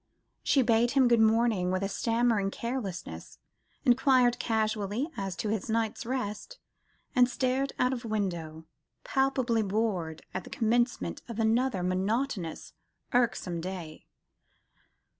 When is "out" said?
7.77-7.93